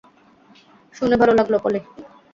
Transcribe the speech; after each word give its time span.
শুনে 0.95 1.15
ভালো 1.15 1.33
লাগল, 1.33 1.53
পলি। 1.63 1.79